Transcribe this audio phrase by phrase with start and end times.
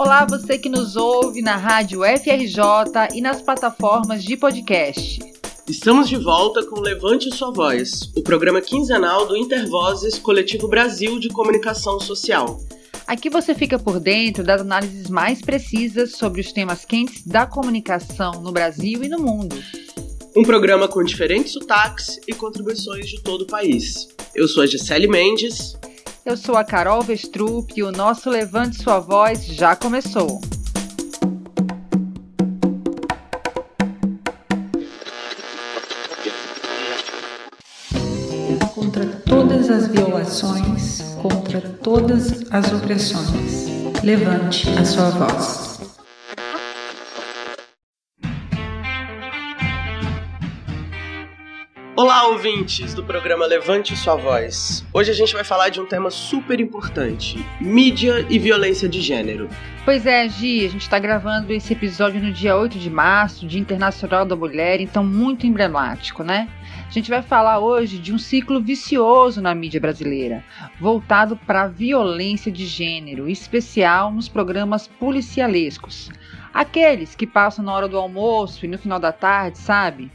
[0.00, 5.18] Olá, você que nos ouve na rádio FRJ e nas plataformas de podcast.
[5.68, 11.28] Estamos de volta com Levante Sua Voz, o programa quinzenal do Intervozes Coletivo Brasil de
[11.30, 12.60] Comunicação Social.
[13.08, 18.40] Aqui você fica por dentro das análises mais precisas sobre os temas quentes da comunicação
[18.40, 19.56] no Brasil e no mundo.
[20.36, 24.06] Um programa com diferentes sotaques e contribuições de todo o país.
[24.32, 25.76] Eu sou a Gisele Mendes.
[26.28, 30.42] Eu sou a Carol Vestrup e o nosso Levante Sua Voz já começou.
[38.74, 43.64] Contra todas as violações, contra todas as opressões,
[44.04, 45.67] levante a sua voz.
[52.18, 54.84] Olá, ouvintes do programa Levante Sua Voz.
[54.92, 59.48] Hoje a gente vai falar de um tema super importante: mídia e violência de gênero.
[59.84, 63.60] Pois é, Gi, a gente está gravando esse episódio no dia 8 de março, Dia
[63.60, 66.48] Internacional da Mulher, então muito emblemático, né?
[66.88, 70.44] A gente vai falar hoje de um ciclo vicioso na mídia brasileira,
[70.80, 76.10] voltado para a violência de gênero, especial nos programas policialescos.
[76.52, 80.10] Aqueles que passam na hora do almoço e no final da tarde, sabe?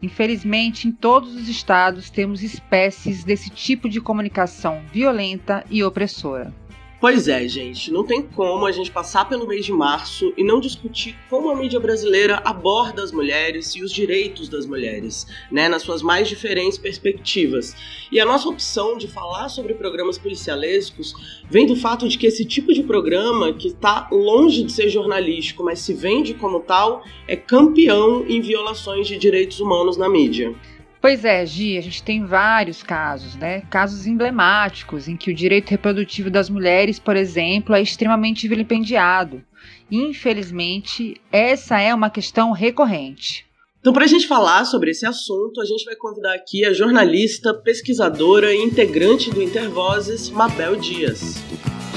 [0.00, 6.52] Infelizmente, em todos os estados temos espécies desse tipo de comunicação violenta e opressora.
[7.00, 10.58] Pois é, gente, não tem como a gente passar pelo mês de março e não
[10.58, 15.82] discutir como a mídia brasileira aborda as mulheres e os direitos das mulheres, né, nas
[15.82, 17.76] suas mais diferentes perspectivas.
[18.10, 21.14] E a nossa opção de falar sobre programas policialescos
[21.48, 25.62] vem do fato de que esse tipo de programa, que está longe de ser jornalístico,
[25.62, 30.52] mas se vende como tal, é campeão em violações de direitos humanos na mídia.
[31.00, 33.62] Pois é, Gi, a gente tem vários casos, né?
[33.70, 39.42] Casos emblemáticos em que o direito reprodutivo das mulheres, por exemplo, é extremamente vilipendiado.
[39.90, 43.46] Infelizmente, essa é uma questão recorrente.
[43.80, 47.54] Então, para a gente falar sobre esse assunto, a gente vai convidar aqui a jornalista,
[47.54, 51.36] pesquisadora e integrante do Intervozes, Mabel Dias.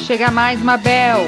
[0.05, 1.27] Chega mais, Mabel!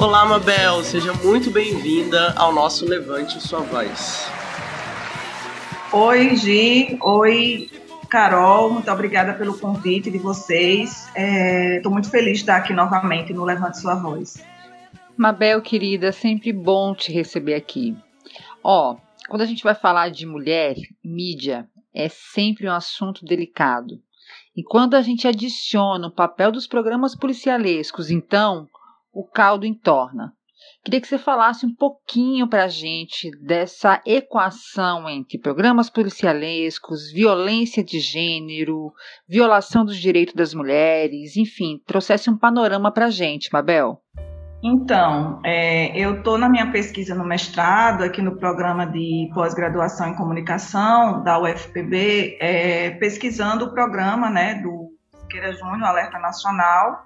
[0.00, 4.30] Olá, Mabel, seja muito bem-vinda ao nosso Levante Sua Voz.
[5.92, 7.68] Oi, Gi, oi,
[8.08, 11.08] Carol, muito obrigada pelo convite de vocês.
[11.08, 14.40] Estou é, muito feliz de estar aqui novamente no Levante Sua Voz.
[15.16, 17.96] Mabel, querida, sempre bom te receber aqui.
[18.62, 18.96] Ó,
[19.28, 24.00] quando a gente vai falar de mulher, mídia, é sempre um assunto delicado.
[24.56, 28.68] E quando a gente adiciona o papel dos programas policialescos, então,
[29.18, 30.32] o caldo entorna.
[30.84, 37.82] Queria que você falasse um pouquinho para a gente dessa equação entre programas policialescos, violência
[37.82, 38.92] de gênero,
[39.28, 44.00] violação dos direitos das mulheres, enfim, trouxesse um panorama para a gente, Mabel.
[44.62, 50.16] Então, é, eu estou na minha pesquisa no mestrado, aqui no programa de pós-graduação em
[50.16, 54.92] comunicação da UFPB, é, pesquisando o programa né, do
[55.22, 57.04] Siqueira Júnior, Alerta Nacional,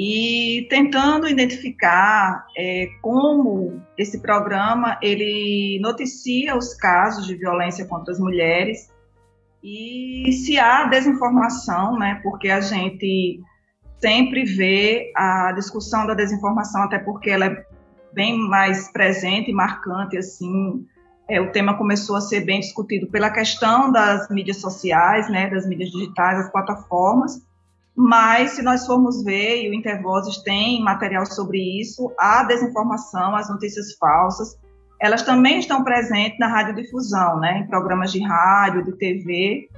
[0.00, 8.20] e tentando identificar é, como esse programa ele noticia os casos de violência contra as
[8.20, 8.92] mulheres
[9.60, 12.20] e se há desinformação, né?
[12.22, 13.40] Porque a gente
[14.00, 17.66] sempre vê a discussão da desinformação, até porque ela é
[18.12, 20.86] bem mais presente e marcante assim.
[21.28, 25.66] É, o tema começou a ser bem discutido pela questão das mídias sociais, né, das
[25.66, 27.42] mídias digitais, das plataformas,
[28.00, 33.50] mas, se nós formos ver, e o Intervozes tem material sobre isso, a desinformação, as
[33.50, 34.56] notícias falsas,
[35.00, 39.68] elas também estão presentes na radiodifusão, né, em programas de rádio, de TV,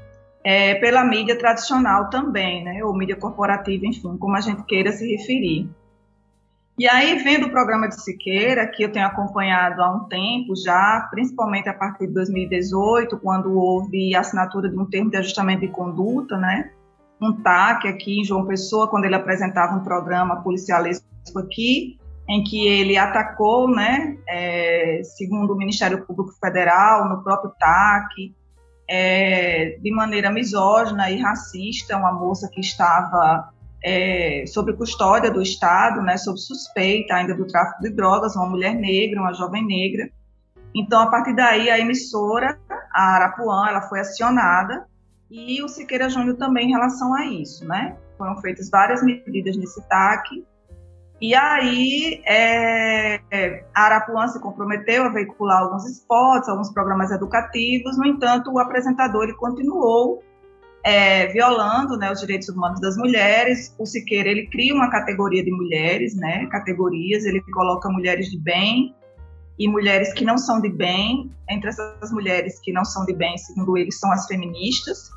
[0.45, 5.17] é, pela mídia tradicional também, né, ou mídia corporativa, enfim, como a gente queira se
[5.17, 5.67] referir.
[6.79, 11.09] E aí, vendo o programa de Siqueira, que eu tenho acompanhado há um tempo já,
[11.11, 15.69] principalmente a partir de 2018, quando houve a assinatura de um termo de ajustamento de
[15.69, 16.71] conduta, né,
[17.21, 21.05] um TAC aqui em João Pessoa, quando ele apresentava um programa policialesco
[21.37, 28.35] aqui, em que ele atacou, né, é, segundo o Ministério Público Federal, no próprio TAC,
[28.89, 33.51] é, de maneira misógina e racista, uma moça que estava
[33.83, 38.75] é, sob custódia do Estado, né, sob suspeita ainda do tráfico de drogas, uma mulher
[38.75, 40.09] negra, uma jovem negra.
[40.75, 42.59] Então, a partir daí, a emissora,
[42.93, 44.87] a Arapuã, ela foi acionada
[45.31, 47.97] e o Siqueira Júnior também em relação a isso, né?
[48.19, 50.45] Foram feitas várias medidas nesse TAC
[51.21, 53.21] E aí é,
[53.75, 59.25] a Arapuã se comprometeu a veicular alguns spots, alguns programas educativos, no entanto, o apresentador
[59.25, 60.23] ele continuou
[60.83, 63.75] é, violando né, os direitos humanos das mulheres.
[63.79, 68.95] O Siqueira ele cria uma categoria de mulheres, né, categorias, ele coloca mulheres de bem
[69.59, 71.31] e mulheres que não são de bem.
[71.49, 75.11] Entre essas mulheres que não são de bem, segundo ele, são as feministas,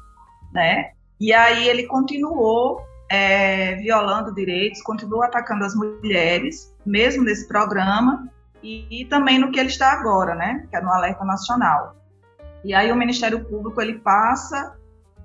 [0.53, 0.91] né?
[1.19, 8.27] E aí ele continuou é, violando direitos, continuou atacando as mulheres, mesmo nesse programa,
[8.61, 11.95] e, e, também no que ele está agora, né, que é no Alerta Nacional.
[12.63, 14.75] E aí o Ministério Público, ele passa,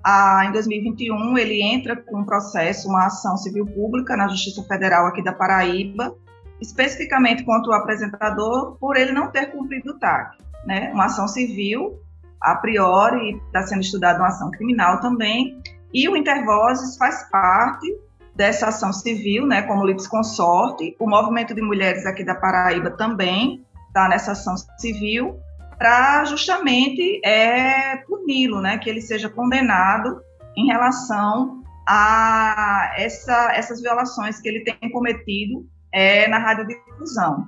[0.03, 5.07] a, em 2021, ele entra com um processo, uma ação civil pública na Justiça Federal
[5.07, 6.15] aqui da Paraíba,
[6.61, 11.99] especificamente contra o apresentador, por ele não ter cumprido o TAC, né, uma ação civil,
[12.41, 15.61] a priori, está sendo estudada uma ação criminal também,
[15.93, 17.87] e o Intervozes faz parte
[18.35, 20.95] dessa ação civil, né, como litisconsorte.
[20.99, 25.37] O movimento de mulheres aqui da Paraíba também está nessa ação civil
[25.77, 30.21] para justamente é, puni-lo, né, que ele seja condenado
[30.55, 37.47] em relação a essa, essas violações que ele tem cometido é, na radiodifusão.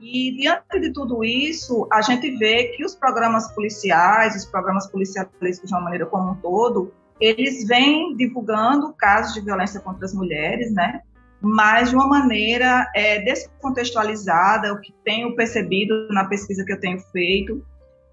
[0.00, 5.28] E diante de tudo isso, a gente vê que os programas policiais, os programas policiais
[5.40, 10.72] de uma maneira como um todo, eles vêm divulgando casos de violência contra as mulheres,
[10.72, 11.00] né?
[11.40, 17.00] Mas de uma maneira é, descontextualizada, o que tenho percebido na pesquisa que eu tenho
[17.12, 17.64] feito,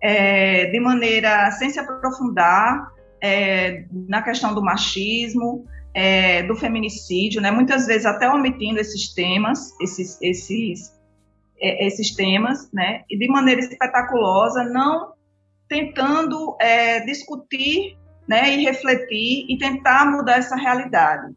[0.02, 2.92] é, de maneira sem se aprofundar
[3.22, 7.50] é, na questão do machismo, é, do feminicídio, né?
[7.52, 10.92] Muitas vezes até omitindo esses temas, esses, esses,
[11.60, 13.04] é, esses temas, né?
[13.10, 15.14] E de maneira espetaculosa, não
[15.68, 17.98] tentando é, discutir
[18.28, 21.34] né, e refletir e tentar mudar essa realidade.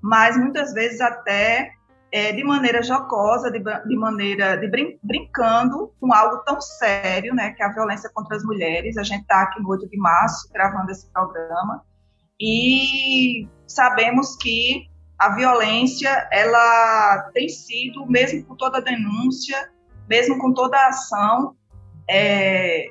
[0.00, 1.72] Mas muitas vezes até
[2.10, 7.52] é, de maneira jocosa, de, de maneira de brin brincando com algo tão sério, né,
[7.52, 8.96] que é a violência contra as mulheres.
[8.96, 11.82] A gente está aqui no 8 de março gravando esse programa
[12.40, 14.86] e sabemos que
[15.22, 19.70] a violência ela tem sido, mesmo com toda a denúncia,
[20.08, 21.54] mesmo com toda a ação,
[22.10, 22.88] é,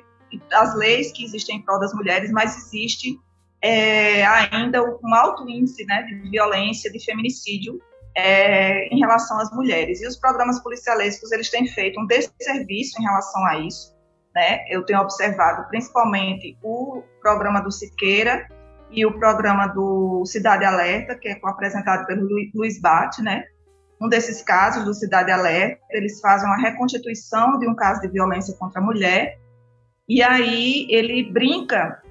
[0.50, 3.20] as leis que existem em prol das mulheres, mas existe
[3.60, 7.78] é, ainda um alto índice né, de violência, de feminicídio
[8.16, 10.00] é, em relação às mulheres.
[10.00, 13.94] E os programas policialescos, eles têm feito um desserviço em relação a isso.
[14.34, 14.64] Né?
[14.70, 18.48] Eu tenho observado principalmente o programa do Siqueira
[18.92, 23.44] e o programa do Cidade Alerta, que é apresentado pelo Luiz Bate, né?
[24.00, 28.54] Um desses casos do Cidade Alerta, eles fazem uma reconstituição de um caso de violência
[28.56, 29.38] contra a mulher,
[30.08, 32.02] e aí ele brinca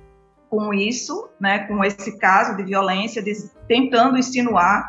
[0.49, 3.31] com isso, né, com esse caso de violência, de,
[3.67, 4.85] tentando insinuar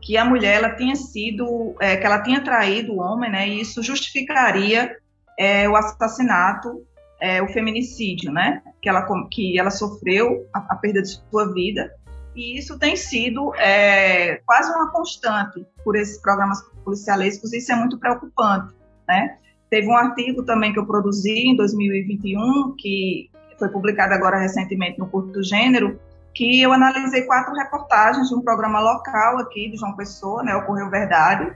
[0.00, 3.60] que a mulher ela tinha sido, é, que ela tinha traído o homem, né, e
[3.60, 4.96] isso justificaria
[5.38, 6.86] é, o assassinato,
[7.20, 11.92] é, o feminicídio, né, que ela que ela sofreu a, a perda de sua vida,
[12.34, 17.98] e isso tem sido é, quase uma constante por esses programas policialescos, isso é muito
[17.98, 18.74] preocupante,
[19.06, 19.36] né.
[19.68, 25.06] Teve um artigo também que eu produzi em 2021 que foi publicada agora recentemente no
[25.06, 26.00] Curto do Gênero,
[26.34, 30.88] que eu analisei quatro reportagens de um programa local aqui de João Pessoa, né, Ocorreu
[30.90, 31.52] Verdade,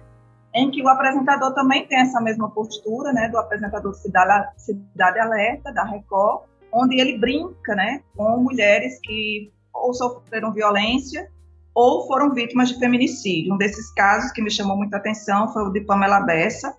[0.54, 5.72] em que o apresentador também tem essa mesma postura, né, do apresentador Cidade, Cidade Alerta,
[5.72, 11.28] da Record, onde ele brinca, né, com mulheres que ou sofreram violência
[11.74, 13.52] ou foram vítimas de feminicídio.
[13.52, 16.72] Um desses casos que me chamou muita atenção foi o de Pamela Bessa,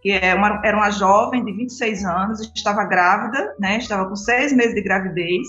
[0.00, 4.52] que é uma, era uma jovem de 26 anos, estava grávida, né, estava com seis
[4.52, 5.48] meses de gravidez,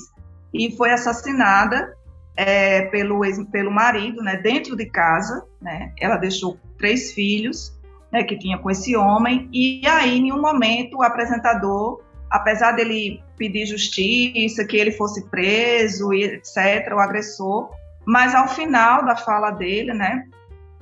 [0.51, 1.95] e foi assassinada
[2.35, 7.76] é, pelo, ex, pelo marido, né, dentro de casa, né, ela deixou três filhos,
[8.11, 13.21] né, que tinha com esse homem, e aí, em um momento, o apresentador, apesar dele
[13.37, 17.69] pedir justiça, que ele fosse preso, etc., o agressor,
[18.05, 20.25] mas ao final da fala dele, né,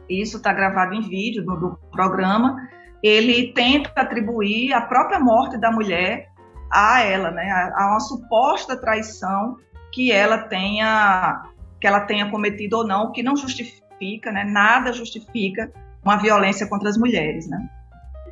[0.09, 2.69] isso está gravado em vídeo do, do programa,
[3.01, 6.29] ele tenta atribuir a própria morte da mulher
[6.71, 9.57] a ela, né, a, uma suposta traição
[9.91, 11.43] que ela tenha
[11.79, 15.71] que ela tenha cometido ou não, que não justifica, né, nada justifica
[16.05, 17.57] uma violência contra as mulheres, né.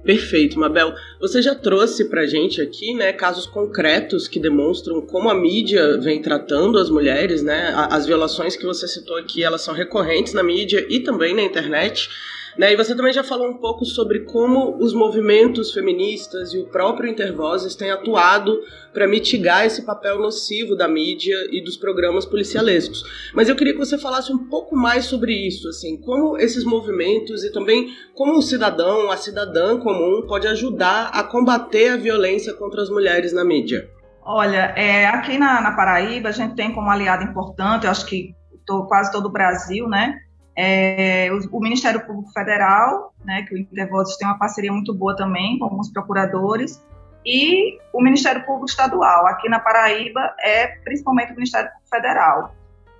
[0.03, 0.93] Perfeito, Mabel.
[1.21, 6.21] Você já trouxe pra gente aqui, né, casos concretos que demonstram como a mídia vem
[6.21, 7.73] tratando as mulheres, né?
[7.89, 12.09] As violações que você citou aqui, elas são recorrentes na mídia e também na internet.
[12.57, 12.73] Né?
[12.73, 17.09] E você também já falou um pouco sobre como os movimentos feministas e o próprio
[17.09, 18.59] Intervozes têm atuado
[18.93, 23.03] para mitigar esse papel nocivo da mídia e dos programas policialescos.
[23.33, 27.43] Mas eu queria que você falasse um pouco mais sobre isso, assim, como esses movimentos
[27.43, 32.81] e também como o cidadão, a cidadã comum pode ajudar a combater a violência contra
[32.81, 33.89] as mulheres na mídia.
[34.25, 38.33] Olha, é, aqui na, na, Paraíba a gente tem como aliado importante, eu acho que
[38.65, 40.15] tô, quase todo o Brasil, né?
[40.55, 45.15] É, o, o, Ministério Público Federal, né, que o Intervotos tem uma parceria muito boa
[45.15, 46.81] também com alguns procuradores,
[47.25, 49.25] e o Ministério Público Estadual.
[49.27, 52.55] Aqui na Paraíba é principalmente o Ministério Público Federal.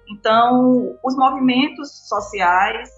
[0.10, 2.90] Então, os movimentos sociais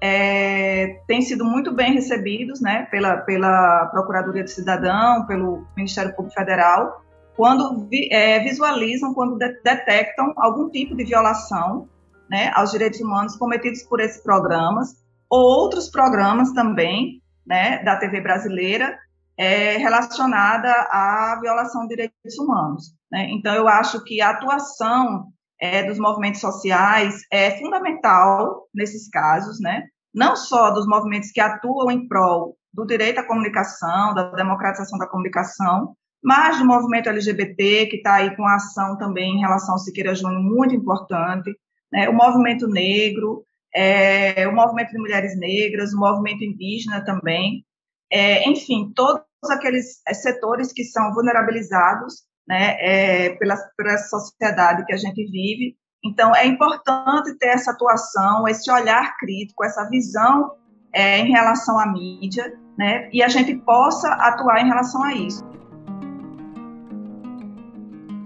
[0.00, 6.34] é, têm sido muito bem recebidos né, pela, pela Procuradoria do Cidadão, pelo Ministério Público
[6.34, 7.02] Federal,
[7.36, 11.88] quando vi, é, visualizam, quando de, detectam algum tipo de violação
[12.30, 14.90] né, aos direitos humanos cometidos por esses programas,
[15.30, 18.98] ou outros programas também né, da TV brasileira
[19.36, 22.94] é, relacionada à violação de direitos humanos.
[23.10, 23.28] Né?
[23.30, 25.26] Então, eu acho que a atuação
[25.60, 29.84] é, dos movimentos sociais é fundamental nesses casos, né?
[30.14, 35.06] não só dos movimentos que atuam em prol do direito à comunicação, da democratização da
[35.06, 39.78] comunicação, mas do movimento LGBT, que está aí com a ação também em relação ao
[39.78, 41.52] Siqueira Júnior, muito importante,
[41.92, 42.08] né?
[42.08, 43.44] o movimento negro,
[43.74, 47.64] é, o movimento de mulheres negras, o movimento indígena também,
[48.10, 54.92] é, enfim, todos aqueles é, setores que são vulnerabilizados né, é, pela, pela sociedade que
[54.92, 55.76] a gente vive.
[56.04, 60.52] Então, é importante ter essa atuação, esse olhar crítico, essa visão
[60.92, 65.42] é, em relação à mídia, né, e a gente possa atuar em relação a isso.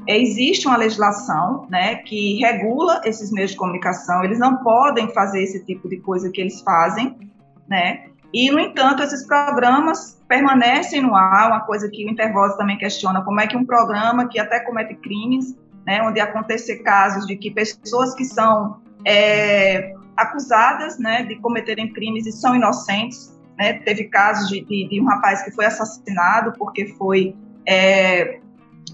[0.06, 5.64] Existe uma legislação né, que regula esses meios de comunicação, eles não podem fazer esse
[5.64, 7.16] tipo de coisa que eles fazem,
[7.68, 8.06] né?
[8.32, 13.22] E, no entanto, esses programas permanecem no ar, uma coisa que o Intervoz também questiona,
[13.22, 17.50] como é que um programa que até comete crimes, né, onde acontecem casos de que
[17.50, 24.48] pessoas que são é, acusadas né, de cometerem crimes e são inocentes, né, teve casos
[24.48, 27.34] de, de, de, um rapaz que foi assassinado porque foi
[27.64, 28.40] é,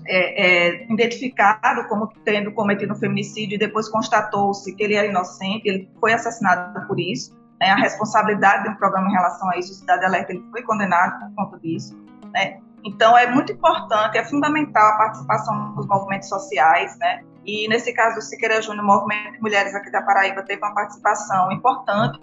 [0.06, 5.68] é, é, identificado como tendo cometido um feminicídio e depois constatou-se que ele era inocente,
[5.68, 9.70] ele foi assassinado por isso né, a responsabilidade de um programa em relação a isso,
[9.70, 11.96] o Cidade Alerta ele foi condenado por conta disso,
[12.34, 12.58] né?
[12.84, 17.22] Então é muito importante, é fundamental a participação dos movimentos sociais, né?
[17.46, 20.74] E nesse caso do Siqueira Júnior, o Movimento de Mulheres aqui da Paraíba teve uma
[20.74, 22.18] participação importante,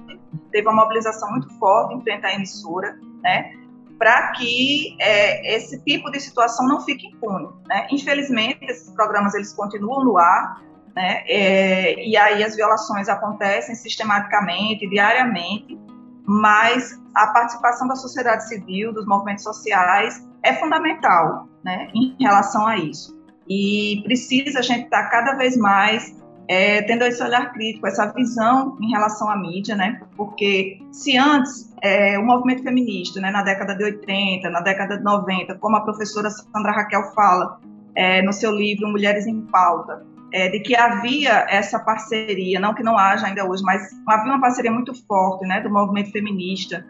[0.52, 3.54] teve uma mobilização muito forte em frente à emissora, né?
[4.00, 7.88] Para que é, esse tipo de situação não fique impune, né?
[7.92, 10.64] Infelizmente, esses programas eles continuam no ar,
[10.96, 11.24] né?
[11.28, 15.78] É, e aí as violações acontecem sistematicamente, diariamente,
[16.26, 22.78] mas a participação da sociedade civil, dos movimentos sociais, é fundamental né, em relação a
[22.78, 23.18] isso.
[23.50, 26.16] E precisa a gente estar tá cada vez mais
[26.50, 30.02] é, tendo esse olhar crítico, essa visão em relação à mídia, né?
[30.18, 35.04] Porque se antes é, o movimento feminista, né, na década de 80, na década de
[35.04, 37.60] 90, como a professora Sandra Raquel fala
[37.94, 40.04] é, no seu livro Mulheres em Pauta,
[40.34, 44.42] é, de que havia essa parceria, não que não haja ainda hoje, mas havia uma
[44.42, 46.84] parceria muito forte né, do movimento feminista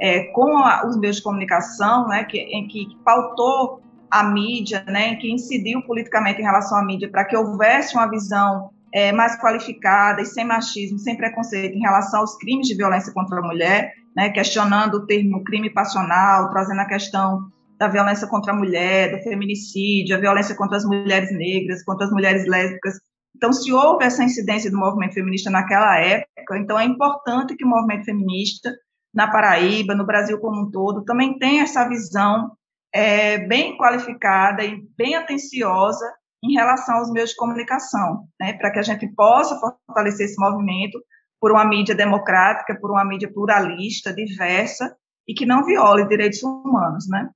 [0.00, 5.14] é, com a, os meios de comunicação, né, que, em que, pautou a mídia, né,
[5.14, 10.22] que incidiu politicamente em relação à mídia, para que houvesse uma visão é, mais qualificada
[10.22, 14.30] e sem machismo, sem preconceito em relação aos crimes de violência contra a mulher, né,
[14.30, 17.46] questionando o termo crime passional, trazendo a questão
[17.78, 22.10] da violência contra a mulher, do feminicídio, a violência contra as mulheres negras, contra as
[22.10, 22.94] mulheres lésbicas.
[23.36, 27.68] Então, se houve essa incidência do movimento feminista naquela época, então é importante que o
[27.68, 28.74] movimento feminista
[29.12, 32.50] na Paraíba, no Brasil como um todo, também tenha essa visão
[32.94, 36.10] é, bem qualificada e bem atenciosa
[36.46, 40.98] em relação aos meios de comunicação, né, para que a gente possa fortalecer esse movimento
[41.40, 44.96] por uma mídia democrática, por uma mídia pluralista, diversa
[45.28, 47.28] e que não viole direitos humanos, né?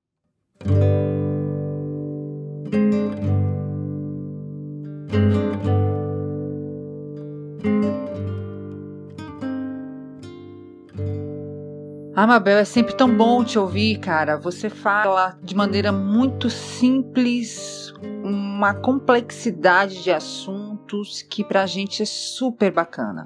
[12.21, 14.37] Amabel, é sempre tão bom te ouvir, cara.
[14.37, 17.91] Você fala de maneira muito simples,
[18.23, 23.23] uma complexidade de assuntos que pra gente é super bacana.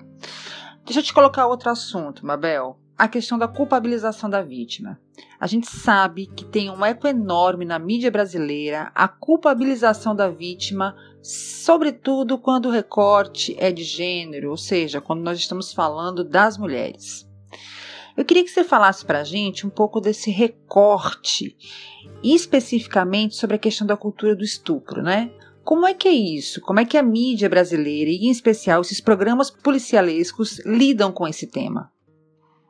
[0.85, 4.97] Deixa eu te colocar outro assunto, Mabel a questão da culpabilização da vítima.
[5.37, 10.95] A gente sabe que tem um eco enorme na mídia brasileira a culpabilização da vítima,
[11.21, 17.24] sobretudo quando o recorte é de gênero, ou seja, quando nós estamos falando das mulheres.
[18.17, 21.55] Eu queria que você falasse para a gente um pouco desse recorte,
[22.23, 25.31] especificamente sobre a questão da cultura do estupro, né?
[25.63, 26.61] Como é que é isso?
[26.61, 31.47] Como é que a mídia brasileira, e em especial esses programas policialescos, lidam com esse
[31.47, 31.91] tema?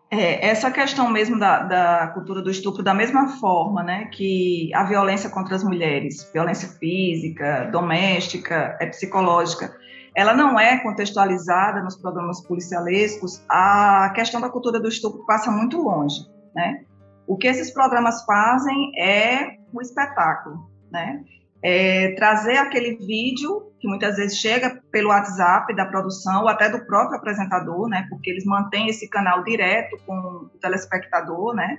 [0.10, 4.86] É, essa questão mesmo da, da, cultura do estupro, da mesma forma né, que a
[4.86, 9.76] violência contra as mulheres, violência física, doméstica, é psicológica,
[10.16, 15.82] ela não é contextualizada nos programas policialescos, a questão da cultura do estupro passa muito
[15.82, 16.26] longe.
[16.56, 16.86] Né?
[17.28, 21.22] O que esses programas fazem é o espetáculo, né?
[21.62, 26.86] É trazer aquele vídeo que muitas vezes chega pelo WhatsApp da produção ou até do
[26.86, 28.06] próprio apresentador, né?
[28.10, 31.78] Porque eles mantêm esse canal direto com o telespectador, né?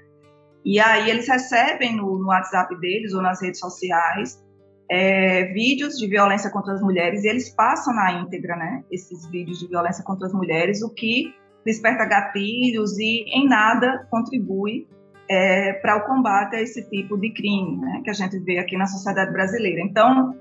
[0.65, 4.45] E aí eles recebem no, no WhatsApp deles ou nas redes sociais
[4.91, 8.85] é, vídeos de violência contra as mulheres e eles passam na íntegra, né?
[8.91, 14.87] Esses vídeos de violência contra as mulheres, o que desperta gatilhos e em nada contribui
[15.29, 18.77] é, para o combate a esse tipo de crime né, que a gente vê aqui
[18.77, 19.81] na sociedade brasileira.
[19.81, 20.37] Então,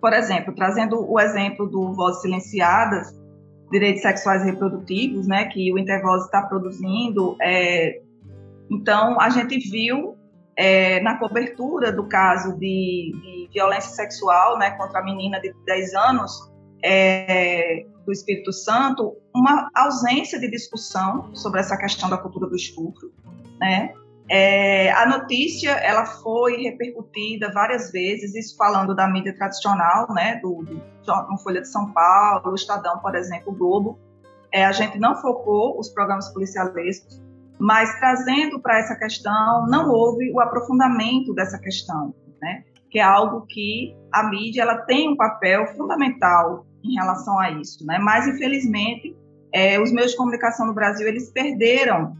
[0.00, 3.18] por exemplo, trazendo o exemplo do Vozes Silenciadas,
[3.72, 8.00] Direitos Sexuais e Reprodutivos, né, que o Intervoz está produzindo, é,
[8.70, 10.15] então a gente viu
[10.56, 15.94] é, na cobertura do caso de, de, violência sexual né, contra a menina de 10
[15.94, 16.50] anos
[16.82, 23.12] é, do Espírito Santo, uma ausência de discussão sobre essa questão da cultura do estupro,
[23.60, 23.92] né?
[24.28, 30.64] É, a notícia ela foi repercutida várias vezes, isso falando da mídia tradicional, né, do,
[30.64, 33.98] do, Folha de São Paulo, Estadão, por exemplo, o Globo.
[34.50, 37.22] É, a gente não focou os programas policialescos,
[37.58, 43.46] mas trazendo para essa questão, não houve o aprofundamento dessa questão, né, que é algo
[43.46, 49.16] que a mídia ela tem um papel fundamental em relação a isso, né, mas infelizmente
[49.52, 52.16] é, os meios de comunicação no Brasil eles perderam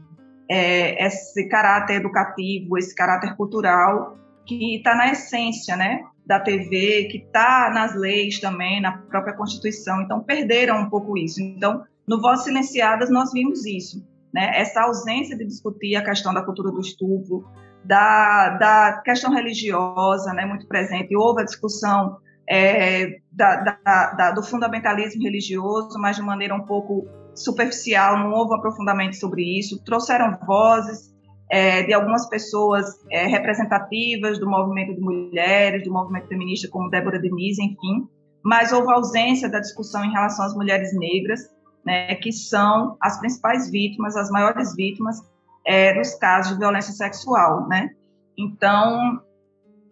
[0.48, 4.16] é, esse caráter educativo, esse caráter cultural
[4.46, 10.02] que está na essência, né, da TV, que está nas leis também, na própria Constituição.
[10.02, 11.40] Então perderam um pouco isso.
[11.40, 14.04] Então, no Voz Silenciadas nós vimos isso,
[14.36, 17.42] né, essa ausência de discutir a questão da cultura do estupro,
[17.82, 21.16] da, da questão religiosa, né, muito presente.
[21.16, 23.78] Houve a discussão é, da,
[24.14, 29.82] da, do fundamentalismo religioso, mas de maneira um pouco superficial, não houve aprofundamento sobre isso.
[29.82, 31.14] Trouxeram vozes
[31.50, 37.18] é, de algumas pessoas é, representativas do movimento de mulheres, do movimento feminista, como Débora
[37.18, 38.06] Denise, enfim,
[38.44, 41.40] mas houve ausência da discussão em relação às mulheres negras,
[41.86, 45.22] né, que são as principais vítimas, as maiores vítimas
[45.64, 47.90] é, dos casos de violência sexual, né?
[48.36, 49.22] Então,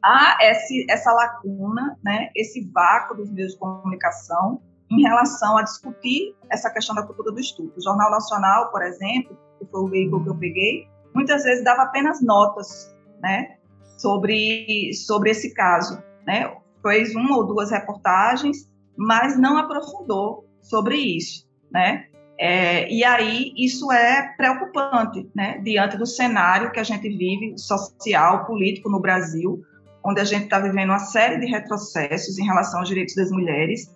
[0.02, 6.34] há esse, essa lacuna, né, esse vácuo dos meios de comunicação em relação a discutir
[6.50, 7.78] essa questão da cultura do estupro.
[7.78, 11.82] O Jornal Nacional, por exemplo, que foi o veículo que eu peguei, muitas vezes dava
[11.82, 13.56] apenas notas, né,
[13.96, 16.52] sobre sobre esse caso, né?
[16.82, 21.43] Fez uma ou duas reportagens, mas não aprofundou sobre isso,
[21.74, 22.06] né?
[22.38, 25.58] É, e aí isso é preocupante, né?
[25.58, 29.62] Diante do cenário que a gente vive social, político no Brasil,
[30.04, 33.92] onde a gente está vivendo uma série de retrocessos em relação aos direitos das mulheres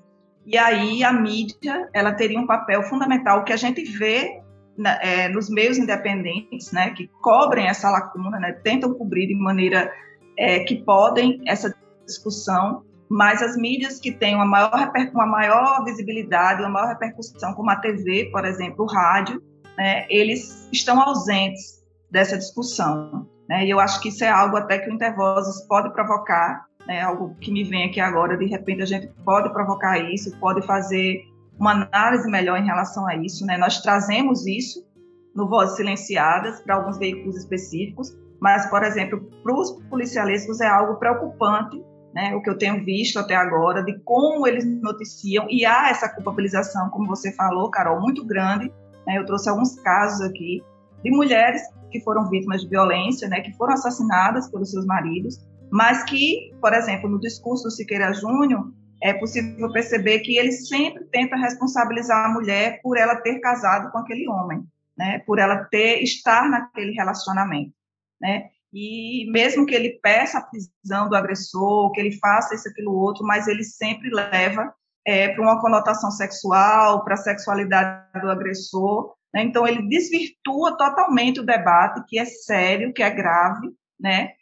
[0.48, 4.40] e aí a mídia ela teria um papel fundamental que a gente vê
[4.78, 9.92] né, é, nos meios independentes, né, que cobrem essa lacuna, né, tentam cobrir de maneira
[10.38, 16.60] é, que podem essa discussão, mas as mídias que têm uma maior, uma maior visibilidade,
[16.60, 19.42] uma maior repercussão, como a TV, por exemplo, o rádio,
[19.76, 23.26] né, eles estão ausentes dessa discussão.
[23.48, 27.02] Né, e eu acho que isso é algo até que o Intervozes pode provocar né,
[27.02, 31.22] algo que me vem aqui agora, de repente a gente pode provocar isso, pode fazer
[31.58, 33.58] uma análise melhor em relação a isso, né?
[33.58, 34.86] Nós trazemos isso
[35.34, 40.96] no Vozes Silenciadas para alguns veículos específicos, mas, por exemplo, para os policialescos é algo
[40.96, 41.82] preocupante,
[42.14, 42.34] né?
[42.34, 46.90] O que eu tenho visto até agora, de como eles noticiam, e há essa culpabilização,
[46.90, 48.72] como você falou, Carol, muito grande.
[49.06, 49.18] Né?
[49.18, 50.62] Eu trouxe alguns casos aqui
[51.02, 53.40] de mulheres que foram vítimas de violência, né?
[53.40, 55.38] Que foram assassinadas pelos seus maridos,
[55.70, 61.04] mas que, por exemplo, no discurso do Siqueira Júnior, é possível perceber que ele sempre
[61.04, 64.64] tenta responsabilizar a mulher por ela ter casado com aquele homem,
[64.96, 65.20] né?
[65.20, 67.72] Por ela ter estar naquele relacionamento,
[68.20, 68.48] né?
[68.72, 73.24] E mesmo que ele peça a prisão do agressor, que ele faça isso aquilo outro,
[73.24, 74.72] mas ele sempre leva
[75.07, 79.14] é, para uma conotação sexual, para a sexualidade do agressor.
[79.33, 79.42] Né?
[79.42, 84.33] Então ele desvirtua totalmente o debate, que é sério, que é grave, né?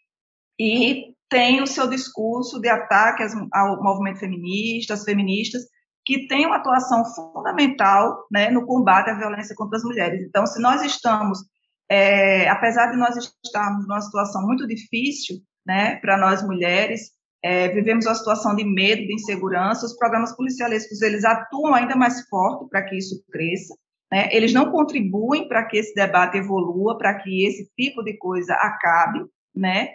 [0.59, 5.65] E tem o seu discurso de ataque ao movimento feminista, às feministas,
[6.05, 10.23] que tem uma atuação fundamental né, no combate à violência contra as mulheres.
[10.23, 11.41] Então, se nós estamos
[11.91, 18.07] é, apesar de nós estarmos numa situação muito difícil, né, para nós mulheres, é, vivemos
[18.07, 22.83] uma situação de medo, de insegurança, os programas policialescos, eles atuam ainda mais forte para
[22.83, 23.75] que isso cresça,
[24.11, 28.55] né, eles não contribuem para que esse debate evolua, para que esse tipo de coisa
[28.55, 29.89] acabe, né,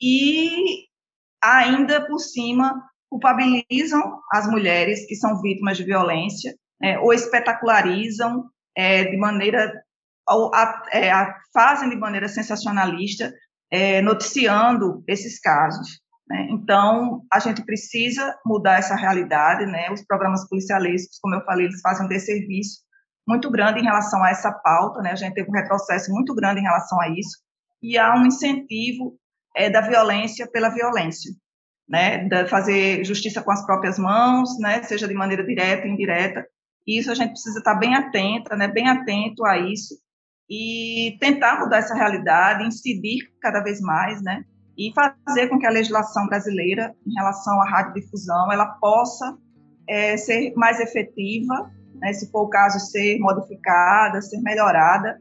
[0.00, 0.86] e
[1.42, 8.44] ainda por cima culpabilizam as mulheres que são vítimas de violência, é, ou espetacularizam
[8.76, 9.72] é, de maneira,
[10.28, 13.32] a, é, a, fazem de maneira sensacionalista,
[13.70, 16.00] é, noticiando esses casos.
[16.28, 16.48] Né?
[16.50, 19.90] Então, a gente precisa mudar essa realidade, né?
[19.90, 22.80] Os programas policialescos, como eu falei, eles fazem um desserviço
[23.26, 25.12] muito grande em relação a essa pauta, né?
[25.12, 27.38] A gente teve um retrocesso muito grande em relação a isso,
[27.82, 29.18] e há um incentivo
[29.56, 31.32] é, da violência pela violência,
[31.88, 32.28] né?
[32.28, 34.82] Da fazer justiça com as próprias mãos, né?
[34.82, 36.46] Seja de maneira direta ou indireta,
[36.86, 39.94] isso a gente precisa estar bem atenta, né, bem atento a isso
[40.52, 44.44] e tentar mudar essa realidade, incidir cada vez mais, né,
[44.76, 49.34] e fazer com que a legislação brasileira em relação à radiodifusão ela possa
[49.88, 55.18] é, ser mais efetiva, né, se for o caso, ser modificada, ser melhorada,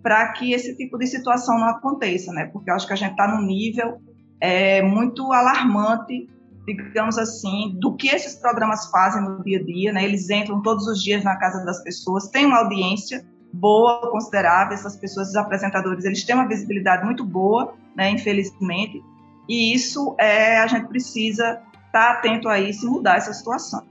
[0.00, 3.10] para que esse tipo de situação não aconteça, né, porque eu acho que a gente
[3.10, 4.00] está num nível
[4.40, 6.28] é, muito alarmante
[6.66, 10.04] digamos assim, do que esses programas fazem no dia a dia, né?
[10.04, 14.96] Eles entram todos os dias na casa das pessoas, têm uma audiência boa, considerável, essas
[14.96, 19.02] pessoas, os apresentadores, eles têm uma visibilidade muito boa, né, infelizmente,
[19.48, 23.82] e isso é, a gente precisa estar tá atento a isso e mudar essa situação.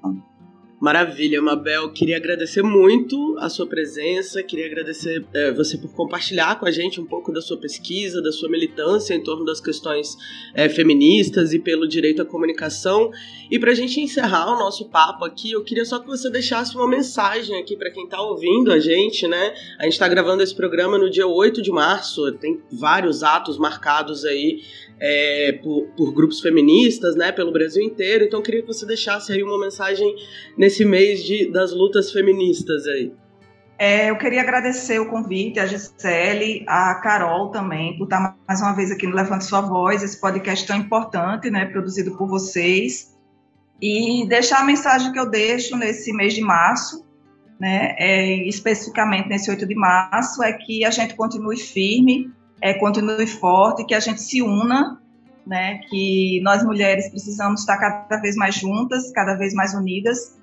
[0.79, 1.89] Maravilha, Mabel.
[1.91, 7.01] Queria agradecer muito a sua presença, queria agradecer é, você por compartilhar com a gente
[7.01, 10.15] um pouco da sua pesquisa, da sua militância em torno das questões
[10.53, 13.09] é, feministas e pelo direito à comunicação.
[13.49, 16.75] E para a gente encerrar o nosso papo aqui, eu queria só que você deixasse
[16.75, 19.55] uma mensagem aqui para quem está ouvindo a gente, né?
[19.79, 24.23] A gente está gravando esse programa no dia 8 de março, tem vários atos marcados
[24.25, 24.61] aí
[24.99, 28.23] é, por, por, grupos feministas, né, pelo Brasil inteiro.
[28.23, 30.15] Então, eu queria que você deixasse aí uma mensagem
[30.67, 33.13] nesse mês de, das lutas feministas aí.
[33.80, 38.73] É, eu queria agradecer o convite, a Gisele, a Carol também, por estar mais uma
[38.73, 43.15] vez aqui no Levante Sua Voz, esse podcast tão importante, né, produzido por vocês.
[43.82, 47.06] E deixar a mensagem que eu deixo nesse mês de março,
[47.58, 53.27] né, é, especificamente nesse 8 de março, é que a gente continue firme, é, continue
[53.27, 54.99] forte, que a gente se una,
[55.45, 60.37] né, que nós mulheres precisamos estar cada vez mais juntas, cada vez mais unidas,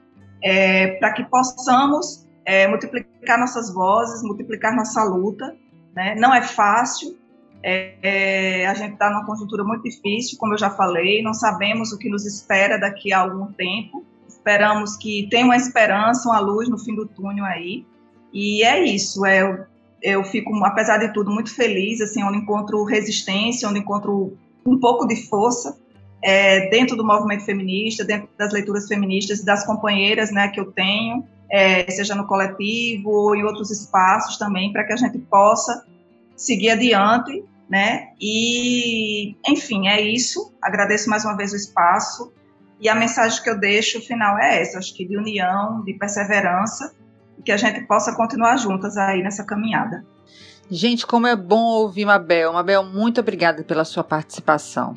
[0.45, 5.57] é, para que possamos é, multiplicar nossas vozes, multiplicar nossa luta.
[5.97, 6.15] Né?
[6.17, 7.17] Não é fácil,
[7.63, 11.93] é, é a gente está numa conjuntura muito difícil, como eu já falei, não sabemos
[11.93, 16.69] o que nos espera daqui a algum tempo, esperamos que tenha uma esperança, uma luz
[16.69, 17.87] no fim do túnel aí,
[18.33, 19.67] e é isso, é
[20.03, 25.07] eu fico, apesar de tudo, muito feliz, assim, onde encontro resistência, onde encontro um pouco
[25.07, 25.79] de força
[26.25, 30.73] é, dentro do movimento feminista, dentro das leituras feministas e das companheiras, né, que eu
[30.73, 35.85] tenho, é, seja no coletivo ou em outros espaços também, para que a gente possa
[36.35, 42.33] seguir adiante, né, e, enfim, é isso, agradeço mais uma vez o espaço,
[42.81, 46.95] e a mensagem que eu deixo, final, é essa, acho que de união, de perseverança,
[47.45, 50.05] que a gente possa continuar juntas aí nessa caminhada.
[50.71, 52.53] Gente, como é bom ouvir Mabel.
[52.53, 54.95] Mabel, muito obrigada pela sua participação.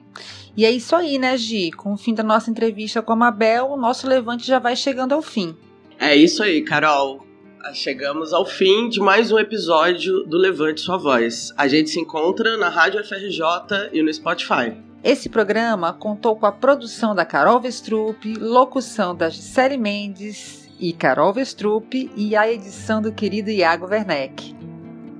[0.55, 1.71] E é isso aí, né, Gi?
[1.71, 5.13] Com o fim da nossa entrevista com a Mabel, o nosso levante já vai chegando
[5.13, 5.55] ao fim.
[5.99, 7.25] É isso aí, Carol.
[7.73, 11.53] Chegamos ao fim de mais um episódio do Levante Sua Voz.
[11.57, 14.73] A gente se encontra na Rádio FRJ e no Spotify.
[15.03, 21.33] Esse programa contou com a produção da Carol Vestrup, locução da Gisele Mendes e Carol
[21.33, 24.55] Vestrup e a edição do querido Iago Werneck.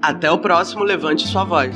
[0.01, 1.75] Até o próximo Levante Sua Voz.